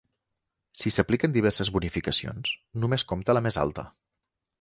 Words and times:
Si 0.83 0.91
s'apliquen 0.93 1.35
diverses 1.35 1.69
bonificacions, 1.75 2.55
només 2.85 3.05
compta 3.13 3.37
la 3.39 3.45
més 3.49 3.59
alta. 3.65 3.85